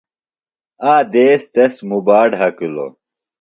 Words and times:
آ 0.91 0.93
دیس 1.13 1.41
تس 1.43 1.51
تھےۡ 1.77 1.85
موبا 1.89 2.19
ڈھکِلو۔ 2.31 2.87